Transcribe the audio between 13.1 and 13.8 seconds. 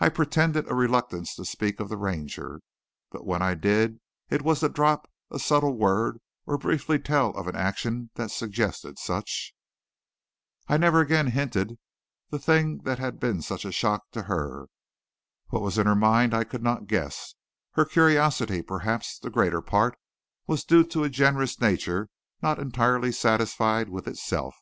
been such a